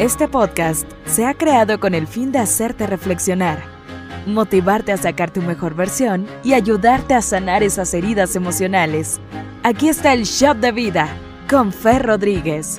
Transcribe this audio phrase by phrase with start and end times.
[0.00, 3.62] Este podcast se ha creado con el fin de hacerte reflexionar,
[4.26, 9.20] motivarte a sacar tu mejor versión y ayudarte a sanar esas heridas emocionales.
[9.62, 11.06] Aquí está el Shop de Vida
[11.50, 12.78] con Fer Rodríguez.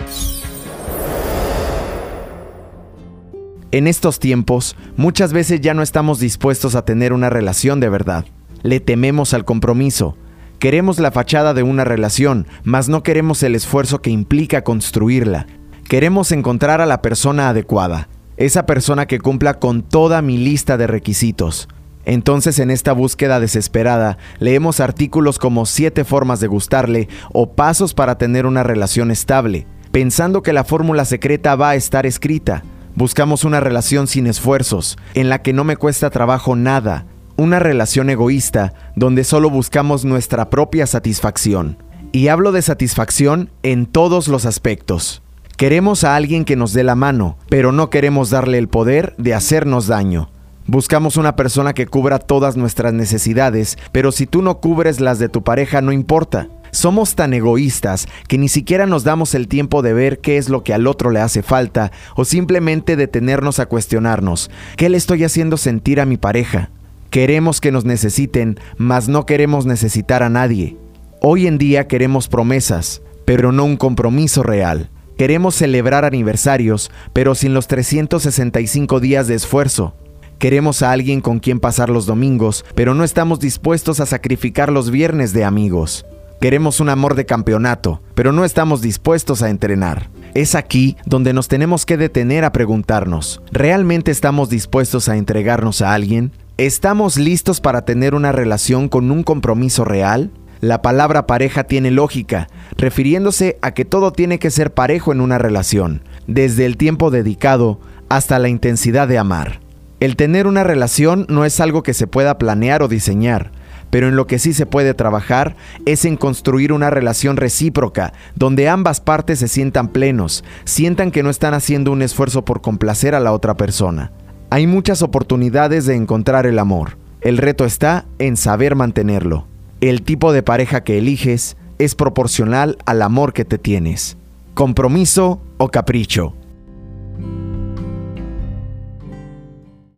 [3.69, 8.25] En estos tiempos, muchas veces ya no estamos dispuestos a tener una relación de verdad.
[8.63, 10.17] Le tememos al compromiso.
[10.57, 15.45] Queremos la fachada de una relación, mas no queremos el esfuerzo que implica construirla.
[15.91, 20.87] Queremos encontrar a la persona adecuada, esa persona que cumpla con toda mi lista de
[20.87, 21.67] requisitos.
[22.05, 28.17] Entonces en esta búsqueda desesperada leemos artículos como siete formas de gustarle o pasos para
[28.17, 32.63] tener una relación estable, pensando que la fórmula secreta va a estar escrita.
[32.95, 38.09] Buscamos una relación sin esfuerzos, en la que no me cuesta trabajo nada, una relación
[38.09, 41.83] egoísta donde solo buscamos nuestra propia satisfacción.
[42.13, 45.21] Y hablo de satisfacción en todos los aspectos.
[45.61, 49.35] Queremos a alguien que nos dé la mano, pero no queremos darle el poder de
[49.35, 50.31] hacernos daño.
[50.65, 55.29] Buscamos una persona que cubra todas nuestras necesidades, pero si tú no cubres las de
[55.29, 56.49] tu pareja no importa.
[56.71, 60.63] Somos tan egoístas que ni siquiera nos damos el tiempo de ver qué es lo
[60.63, 65.57] que al otro le hace falta o simplemente detenernos a cuestionarnos, ¿qué le estoy haciendo
[65.57, 66.71] sentir a mi pareja?
[67.11, 70.75] Queremos que nos necesiten, mas no queremos necesitar a nadie.
[71.21, 74.89] Hoy en día queremos promesas, pero no un compromiso real.
[75.21, 79.93] Queremos celebrar aniversarios, pero sin los 365 días de esfuerzo.
[80.39, 84.89] Queremos a alguien con quien pasar los domingos, pero no estamos dispuestos a sacrificar los
[84.89, 86.07] viernes de amigos.
[86.41, 90.09] Queremos un amor de campeonato, pero no estamos dispuestos a entrenar.
[90.33, 95.93] Es aquí donde nos tenemos que detener a preguntarnos, ¿realmente estamos dispuestos a entregarnos a
[95.93, 96.31] alguien?
[96.57, 100.31] ¿Estamos listos para tener una relación con un compromiso real?
[100.61, 105.39] La palabra pareja tiene lógica, refiriéndose a que todo tiene que ser parejo en una
[105.39, 109.59] relación, desde el tiempo dedicado hasta la intensidad de amar.
[109.99, 113.51] El tener una relación no es algo que se pueda planear o diseñar,
[113.89, 115.55] pero en lo que sí se puede trabajar
[115.87, 121.31] es en construir una relación recíproca, donde ambas partes se sientan plenos, sientan que no
[121.31, 124.11] están haciendo un esfuerzo por complacer a la otra persona.
[124.51, 126.99] Hay muchas oportunidades de encontrar el amor.
[127.21, 129.50] El reto está en saber mantenerlo.
[129.81, 134.15] El tipo de pareja que eliges es proporcional al amor que te tienes.
[134.53, 136.35] Compromiso o capricho.